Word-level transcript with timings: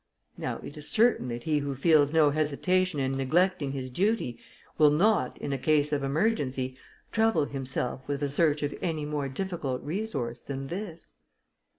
Now, 0.35 0.57
it 0.63 0.77
is 0.79 0.87
certain, 0.89 1.27
that 1.27 1.43
he 1.43 1.59
who 1.59 1.75
feels 1.75 2.11
no 2.11 2.31
hesitation 2.31 2.99
in 2.99 3.11
neglecting 3.11 3.71
his 3.73 3.91
duty, 3.91 4.39
will 4.79 4.89
not, 4.89 5.37
in 5.37 5.53
a 5.53 5.59
case 5.59 5.93
of 5.93 6.01
emergency, 6.03 6.75
trouble 7.11 7.45
himself 7.45 8.07
with 8.07 8.21
the 8.21 8.27
search 8.29 8.63
of 8.63 8.73
any 8.81 9.05
more 9.05 9.29
difficult 9.29 9.83
resource 9.83 10.39
than 10.39 10.65
this." 10.69 11.13